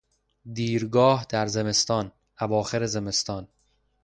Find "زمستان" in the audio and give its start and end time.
1.47-2.11, 2.85-3.47